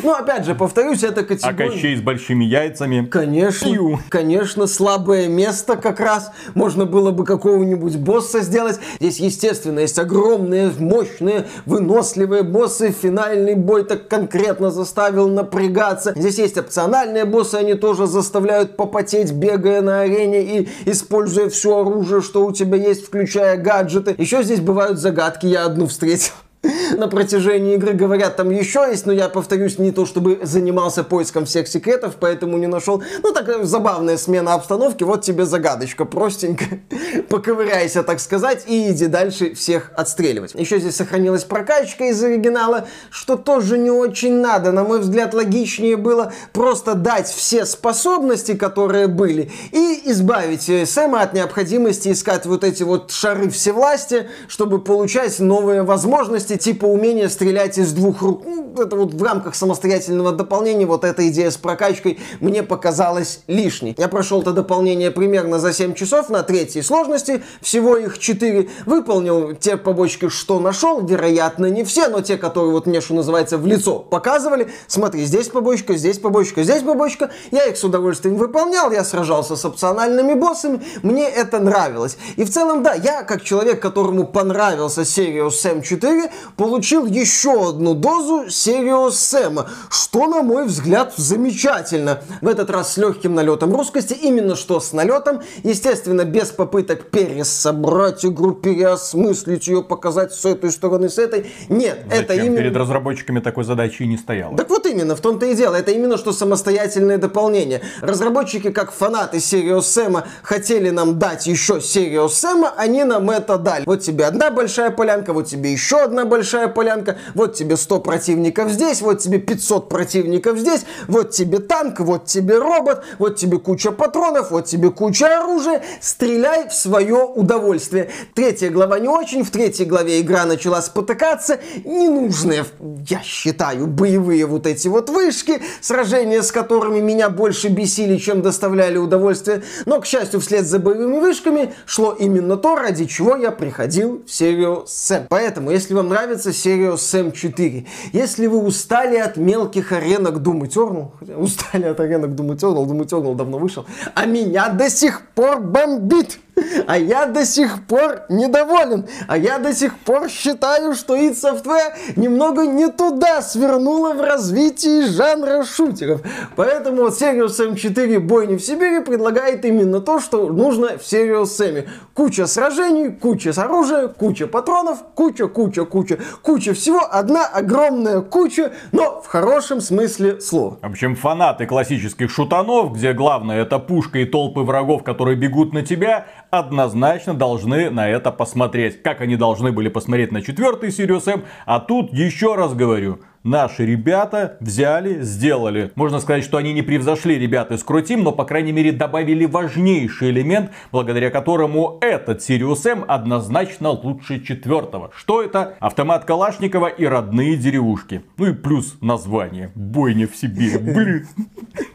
Ну, 0.02 0.14
опять 0.14 0.46
же, 0.46 0.54
повторюсь, 0.54 1.02
это 1.04 1.20
А 1.20 1.24
категория... 1.24 1.70
Кощей 1.70 1.96
с 1.96 2.00
большими 2.00 2.44
яйцами. 2.44 3.04
Конечно, 3.04 3.70
Пью. 3.70 4.00
конечно, 4.08 4.66
слабое 4.66 5.28
место 5.28 5.76
как 5.76 6.00
раз. 6.00 6.32
Можно 6.54 6.86
было 6.86 7.10
бы 7.10 7.26
какого-нибудь 7.26 7.96
босса 7.96 8.40
сделать. 8.40 8.80
Здесь, 8.98 9.20
естественно, 9.20 9.80
есть 9.80 9.98
огромные, 9.98 10.72
мощные, 10.78 11.46
выносливые 11.66 12.42
боссы. 12.42 12.90
Финальный 12.90 13.54
бой 13.54 13.84
так 13.84 14.08
конкретно 14.08 14.70
заставил 14.70 15.28
напрягаться. 15.28 16.14
Здесь 16.16 16.38
есть 16.38 16.56
опциональные 16.56 17.26
боссы, 17.26 17.56
они 17.56 17.74
тоже 17.74 18.06
заставляют 18.06 18.76
попотеть, 18.76 19.32
бегая 19.32 19.82
на 19.82 20.00
арене 20.00 20.42
и 20.42 20.68
используя 20.86 21.50
все 21.50 21.80
оружие, 21.80 22.22
что 22.22 22.46
у 22.46 22.52
тебя 22.52 22.78
есть, 22.78 23.04
включая 23.04 23.58
гаджеты. 23.58 24.14
Еще 24.16 24.42
здесь 24.42 24.60
бывают 24.60 24.98
загадки, 24.98 25.46
я 25.46 25.66
одну 25.66 25.86
встретил 25.86 26.32
на 26.62 27.08
протяжении 27.08 27.74
игры 27.74 27.94
говорят, 27.94 28.36
там 28.36 28.50
еще 28.50 28.86
есть, 28.90 29.06
но 29.06 29.12
я 29.12 29.28
повторюсь, 29.28 29.78
не 29.78 29.92
то 29.92 30.04
чтобы 30.04 30.40
занимался 30.42 31.04
поиском 31.04 31.46
всех 31.46 31.68
секретов, 31.68 32.16
поэтому 32.20 32.58
не 32.58 32.66
нашел. 32.66 33.02
Ну, 33.22 33.32
такая 33.32 33.64
забавная 33.64 34.18
смена 34.18 34.54
обстановки, 34.54 35.02
вот 35.02 35.22
тебе 35.22 35.46
загадочка, 35.46 36.04
простенько. 36.04 36.64
Поковыряйся, 37.28 38.02
так 38.02 38.20
сказать, 38.20 38.64
и 38.66 38.90
иди 38.90 39.06
дальше 39.06 39.54
всех 39.54 39.90
отстреливать. 39.96 40.54
Еще 40.54 40.78
здесь 40.78 40.96
сохранилась 40.96 41.44
прокачка 41.44 42.04
из 42.04 42.22
оригинала, 42.22 42.86
что 43.10 43.36
тоже 43.36 43.78
не 43.78 43.90
очень 43.90 44.40
надо. 44.40 44.72
На 44.72 44.84
мой 44.84 45.00
взгляд, 45.00 45.32
логичнее 45.32 45.96
было 45.96 46.32
просто 46.52 46.94
дать 46.94 47.28
все 47.28 47.64
способности, 47.64 48.54
которые 48.54 49.06
были, 49.06 49.50
и 49.72 50.02
избавить 50.06 50.68
э, 50.68 50.84
Сэма 50.84 51.22
от 51.22 51.32
необходимости 51.32 52.12
искать 52.12 52.44
вот 52.44 52.64
эти 52.64 52.82
вот 52.82 53.12
шары 53.12 53.48
всевластия, 53.48 54.28
чтобы 54.48 54.80
получать 54.80 55.38
новые 55.38 55.82
возможности, 55.82 56.49
типа 56.56 56.84
умения 56.84 57.28
стрелять 57.28 57.78
из 57.78 57.92
двух 57.92 58.22
рук. 58.22 58.42
Ну, 58.44 58.74
это 58.78 58.96
вот 58.96 59.14
в 59.14 59.22
рамках 59.22 59.54
самостоятельного 59.54 60.32
дополнения, 60.32 60.86
вот 60.86 61.04
эта 61.04 61.28
идея 61.28 61.50
с 61.50 61.56
прокачкой 61.56 62.18
мне 62.40 62.62
показалась 62.62 63.40
лишней. 63.46 63.94
Я 63.98 64.08
прошел 64.08 64.42
это 64.42 64.52
дополнение 64.52 65.10
примерно 65.10 65.58
за 65.58 65.72
7 65.72 65.94
часов 65.94 66.28
на 66.28 66.42
третьей 66.42 66.82
сложности, 66.82 67.42
всего 67.60 67.96
их 67.96 68.18
4. 68.18 68.68
Выполнил 68.86 69.54
те 69.54 69.76
побочки, 69.76 70.28
что 70.28 70.60
нашел, 70.60 71.04
вероятно, 71.04 71.66
не 71.66 71.84
все, 71.84 72.08
но 72.08 72.20
те, 72.20 72.36
которые 72.36 72.72
вот 72.72 72.86
мне, 72.86 73.00
что 73.00 73.14
называется, 73.14 73.58
в 73.58 73.66
лицо 73.66 73.98
показывали. 73.98 74.68
Смотри, 74.86 75.24
здесь 75.24 75.48
побочка, 75.48 75.96
здесь 75.96 76.18
побочка, 76.18 76.62
здесь 76.62 76.82
побочка. 76.82 77.30
Я 77.50 77.64
их 77.66 77.76
с 77.76 77.84
удовольствием 77.84 78.36
выполнял, 78.36 78.90
я 78.92 79.04
сражался 79.04 79.56
с 79.56 79.64
опциональными 79.64 80.34
боссами, 80.34 80.82
мне 81.02 81.28
это 81.28 81.58
нравилось. 81.58 82.16
И 82.36 82.44
в 82.44 82.50
целом, 82.50 82.82
да, 82.82 82.94
я, 82.94 83.22
как 83.22 83.42
человек, 83.42 83.80
которому 83.80 84.26
понравился 84.26 85.02
Serious 85.02 85.50
Sam 85.50 85.82
4, 85.82 86.30
получил 86.56 87.06
еще 87.06 87.70
одну 87.70 87.94
дозу 87.94 88.46
Serious 88.48 89.10
Sam, 89.10 89.66
что, 89.90 90.26
на 90.26 90.42
мой 90.42 90.66
взгляд, 90.66 91.14
замечательно. 91.16 92.22
В 92.40 92.48
этот 92.48 92.70
раз 92.70 92.94
с 92.94 92.96
легким 92.96 93.34
налетом 93.34 93.74
русскости, 93.74 94.14
именно 94.14 94.56
что 94.56 94.80
с 94.80 94.92
налетом, 94.92 95.40
естественно, 95.62 96.24
без 96.24 96.48
попыток 96.48 97.10
пересобрать 97.10 98.24
игру, 98.24 98.52
переосмыслить 98.52 99.66
ее, 99.68 99.82
показать 99.82 100.32
с 100.32 100.44
этой 100.44 100.70
стороны, 100.70 101.08
с 101.08 101.18
этой. 101.18 101.46
Нет, 101.68 102.04
это 102.10 102.34
Зачем? 102.34 102.46
именно... 102.46 102.58
Перед 102.58 102.76
разработчиками 102.76 103.40
такой 103.40 103.64
задачи 103.64 104.02
и 104.02 104.06
не 104.06 104.16
стояло. 104.16 104.56
Так 104.56 104.68
вот 104.68 104.86
именно, 104.86 105.16
в 105.16 105.20
том-то 105.20 105.46
и 105.46 105.54
дело. 105.54 105.76
Это 105.76 105.90
именно 105.92 106.16
что 106.16 106.32
самостоятельное 106.32 107.18
дополнение. 107.18 107.80
Разработчики, 108.00 108.70
как 108.70 108.92
фанаты 108.92 109.38
Serious 109.38 109.80
Sam, 109.80 110.24
хотели 110.42 110.90
нам 110.90 111.18
дать 111.18 111.46
еще 111.46 111.74
Serious 111.74 112.28
Sam, 112.28 112.68
они 112.76 113.04
нам 113.04 113.30
это 113.30 113.58
дали. 113.58 113.84
Вот 113.86 114.00
тебе 114.00 114.26
одна 114.26 114.50
большая 114.50 114.90
полянка, 114.90 115.32
вот 115.32 115.46
тебе 115.46 115.72
еще 115.72 116.02
одна 116.02 116.24
большая 116.30 116.68
полянка, 116.68 117.18
вот 117.34 117.54
тебе 117.54 117.76
100 117.76 118.00
противников 118.00 118.70
здесь, 118.70 119.02
вот 119.02 119.18
тебе 119.18 119.38
500 119.38 119.88
противников 119.90 120.58
здесь, 120.58 120.86
вот 121.08 121.32
тебе 121.32 121.58
танк, 121.58 122.00
вот 122.00 122.24
тебе 122.24 122.56
робот, 122.56 123.04
вот 123.18 123.36
тебе 123.36 123.58
куча 123.58 123.90
патронов, 123.90 124.50
вот 124.50 124.64
тебе 124.64 124.90
куча 124.90 125.40
оружия. 125.40 125.82
Стреляй 126.00 126.68
в 126.68 126.72
свое 126.72 127.24
удовольствие. 127.24 128.08
Третья 128.34 128.70
глава 128.70 128.98
не 128.98 129.08
очень, 129.08 129.44
в 129.44 129.50
третьей 129.50 129.86
главе 129.86 130.20
игра 130.20 130.46
начала 130.46 130.80
спотыкаться. 130.80 131.58
Ненужные, 131.84 132.64
я 133.08 133.20
считаю, 133.22 133.86
боевые 133.86 134.46
вот 134.46 134.66
эти 134.66 134.88
вот 134.88 135.10
вышки, 135.10 135.60
сражения 135.80 136.42
с 136.42 136.52
которыми 136.52 137.00
меня 137.00 137.28
больше 137.28 137.68
бесили, 137.68 138.16
чем 138.16 138.40
доставляли 138.42 138.96
удовольствие. 138.96 139.62
Но, 139.86 140.00
к 140.00 140.06
счастью, 140.06 140.40
вслед 140.40 140.64
за 140.64 140.78
боевыми 140.78 141.18
вышками 141.18 141.74
шло 141.86 142.16
именно 142.18 142.56
то, 142.56 142.76
ради 142.76 143.06
чего 143.06 143.36
я 143.36 143.50
приходил 143.50 144.22
в 144.26 144.32
серию 144.32 144.84
Сэм. 144.86 145.26
Поэтому, 145.28 145.70
если 145.70 145.94
вам 145.94 146.08
нравится 146.08 146.19
серия 146.52 146.96
Сэм 146.96 147.32
4, 147.32 147.86
если 148.12 148.46
вы 148.46 148.58
устали 148.58 149.16
от 149.16 149.36
мелких 149.36 149.92
аренок 149.92 150.36
Doom 150.38 150.62
Eternal, 150.62 151.36
устали 151.36 151.84
от 151.84 152.00
аренок 152.00 152.30
Doom 152.30 152.56
Eternal, 152.56 152.86
Doom 152.86 153.04
Eternal 153.04 153.34
давно 153.34 153.58
вышел, 153.58 153.86
а 154.14 154.26
меня 154.26 154.68
до 154.68 154.90
сих 154.90 155.22
пор 155.34 155.60
бомбит. 155.60 156.38
А 156.86 156.98
я 156.98 157.26
до 157.26 157.44
сих 157.44 157.86
пор 157.86 158.22
недоволен. 158.28 159.06
А 159.28 159.36
я 159.36 159.58
до 159.58 159.72
сих 159.72 159.98
пор 159.98 160.28
считаю, 160.28 160.94
что 160.94 161.16
id 161.16 161.32
Software 161.32 161.94
немного 162.16 162.66
не 162.66 162.88
туда 162.88 163.42
свернула 163.42 164.14
в 164.14 164.20
развитии 164.20 165.06
жанра 165.06 165.64
шутеров. 165.64 166.22
Поэтому 166.56 167.02
вот 167.02 167.20
Serious 167.20 167.48
Sam 167.48 167.76
4 167.76 168.18
Бойни 168.20 168.56
в 168.56 168.60
Сибири 168.60 169.00
предлагает 169.00 169.64
именно 169.64 170.00
то, 170.00 170.20
что 170.20 170.48
нужно 170.48 170.98
в 170.98 171.02
Serious 171.02 171.44
Sam. 171.44 171.88
Куча 172.14 172.46
сражений, 172.46 173.10
куча 173.10 173.52
оружия, 173.56 174.08
куча 174.08 174.46
патронов, 174.46 174.98
куча, 175.14 175.46
куча, 175.48 175.84
куча, 175.84 176.18
куча 176.42 176.74
всего. 176.74 177.00
Одна 177.10 177.46
огромная 177.46 178.20
куча, 178.20 178.72
но 178.92 179.20
в 179.22 179.26
хорошем 179.26 179.80
смысле 179.80 180.40
слова. 180.40 180.78
В 180.82 180.86
общем, 180.86 181.16
фанаты 181.16 181.66
классических 181.66 182.30
шутанов, 182.30 182.94
где 182.94 183.12
главное 183.12 183.62
это 183.62 183.78
пушка 183.78 184.18
и 184.18 184.24
толпы 184.24 184.60
врагов, 184.60 185.02
которые 185.04 185.36
бегут 185.36 185.72
на 185.72 185.82
тебя, 185.82 186.26
однозначно 186.50 187.34
должны 187.34 187.90
на 187.90 188.08
это 188.08 188.32
посмотреть. 188.32 189.02
Как 189.02 189.20
они 189.20 189.36
должны 189.36 189.72
были 189.72 189.88
посмотреть 189.88 190.32
на 190.32 190.42
четвертый 190.42 190.90
Sirius 190.90 191.30
M. 191.30 191.44
А 191.66 191.80
тут 191.80 192.12
еще 192.12 192.54
раз 192.54 192.74
говорю, 192.74 193.20
наши 193.42 193.86
ребята 193.86 194.56
взяли, 194.60 195.22
сделали. 195.22 195.92
Можно 195.94 196.20
сказать, 196.20 196.44
что 196.44 196.56
они 196.58 196.72
не 196.72 196.82
превзошли 196.82 197.38
ребят 197.38 197.72
из 197.72 197.82
Крутим, 197.82 198.22
но 198.22 198.32
по 198.32 198.44
крайней 198.44 198.72
мере 198.72 198.92
добавили 198.92 199.46
важнейший 199.46 200.30
элемент, 200.30 200.70
благодаря 200.92 201.30
которому 201.30 201.98
этот 202.00 202.40
Sirius 202.40 202.86
M 202.88 203.04
однозначно 203.06 203.90
лучше 203.90 204.40
четвертого. 204.40 205.10
Что 205.14 205.42
это? 205.42 205.76
Автомат 205.80 206.24
Калашникова 206.24 206.86
и 206.86 207.04
родные 207.04 207.56
деревушки. 207.56 208.22
Ну 208.36 208.46
и 208.46 208.52
плюс 208.52 208.96
название. 209.00 209.70
Бойня 209.74 210.26
в 210.26 210.36
Сибири. 210.36 210.78
Блин. 210.78 211.26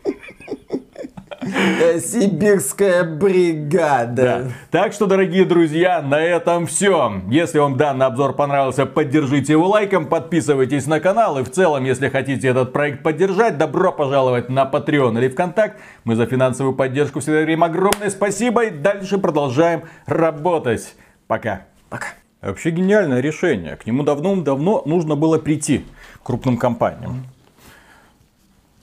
Э, 1.55 1.99
Сибирская 1.99 3.03
бригада. 3.05 4.13
Да. 4.15 4.51
Так 4.71 4.93
что, 4.93 5.05
дорогие 5.05 5.45
друзья, 5.45 6.01
на 6.01 6.21
этом 6.21 6.67
все. 6.67 7.21
Если 7.29 7.59
вам 7.59 7.77
данный 7.77 8.07
обзор 8.07 8.33
понравился, 8.33 8.85
поддержите 8.85 9.53
его 9.53 9.67
лайком, 9.67 10.07
подписывайтесь 10.07 10.85
на 10.85 10.99
канал. 10.99 11.39
И 11.39 11.43
в 11.43 11.51
целом, 11.51 11.85
если 11.85 12.09
хотите 12.09 12.49
этот 12.49 12.73
проект 12.73 13.03
поддержать, 13.03 13.57
добро 13.57 13.93
пожаловать 13.93 14.49
на 14.49 14.65
Patreon 14.65 15.17
или 15.17 15.29
ВКонтакт. 15.29 15.79
Мы 16.03 16.15
за 16.15 16.25
финансовую 16.25 16.75
поддержку 16.75 17.21
всегда 17.21 17.39
говорим 17.39 17.63
огромное 17.63 18.09
спасибо. 18.09 18.65
И 18.65 18.69
дальше 18.71 19.17
продолжаем 19.17 19.83
работать. 20.05 20.95
Пока. 21.27 21.61
Пока. 21.89 22.07
Вообще 22.41 22.69
гениальное 22.69 23.21
решение. 23.21 23.77
К 23.77 23.85
нему 23.85 24.03
давно-давно 24.03 24.83
нужно 24.85 25.15
было 25.15 25.39
прийти 25.39 25.85
крупным 26.21 26.57
компаниям. 26.57 27.25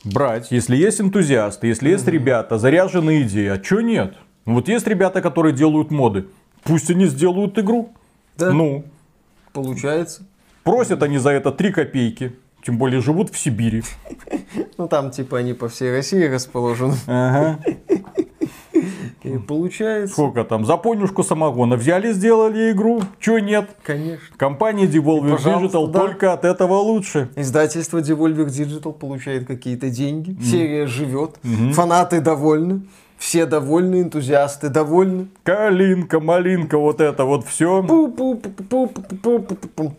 Брать, 0.04 0.50
если 0.50 0.76
есть 0.76 1.00
энтузиасты, 1.00 1.68
если 1.68 1.90
есть 1.90 2.08
ребята, 2.08 2.58
заряженные 2.58 3.22
идеи, 3.22 3.48
а 3.48 3.58
чё 3.58 3.80
нет? 3.80 4.16
Вот 4.44 4.68
есть 4.68 4.86
ребята, 4.86 5.20
которые 5.22 5.54
делают 5.54 5.90
моды. 5.90 6.26
Пусть 6.64 6.90
они 6.90 7.06
сделают 7.06 7.56
игру. 7.58 7.92
Да. 8.36 8.52
Ну, 8.52 8.84
Получается. 9.52 10.26
просят 10.64 11.02
они 11.02 11.18
за 11.18 11.30
это 11.30 11.52
3 11.52 11.72
копейки. 11.72 12.32
Тем 12.64 12.78
более 12.78 13.00
живут 13.00 13.30
в 13.30 13.38
Сибири. 13.38 13.82
Ну 14.78 14.88
там 14.88 15.10
типа 15.10 15.38
они 15.38 15.54
по 15.54 15.68
всей 15.68 15.92
России 15.92 16.24
расположены. 16.24 16.94
Ага. 17.06 17.58
И 19.28 19.38
получается. 19.38 20.12
Сколько 20.12 20.44
там? 20.44 20.64
За 20.64 20.76
понюшку 20.76 21.22
самогона 21.22 21.76
взяли, 21.76 22.12
сделали 22.12 22.72
игру. 22.72 23.00
Чё 23.20 23.38
нет? 23.38 23.70
Конечно. 23.84 24.36
Компания 24.36 24.86
Devolver 24.86 25.38
Digital 25.38 25.88
да. 25.88 26.00
только 26.00 26.32
от 26.32 26.44
этого 26.44 26.74
лучше. 26.74 27.28
Издательство 27.36 27.98
Devolver 27.98 28.46
Digital 28.46 28.92
получает 28.92 29.46
какие-то 29.46 29.90
деньги. 29.90 30.36
Серия 30.42 30.86
живет. 30.86 31.38
Фанаты 31.72 32.20
довольны. 32.20 32.82
Все 33.22 33.46
довольны, 33.46 34.02
энтузиасты 34.02 34.68
довольны. 34.68 35.28
Калинка, 35.44 36.18
малинка, 36.18 36.76
вот 36.76 37.00
это 37.00 37.24
вот 37.24 37.46
все. 37.46 37.80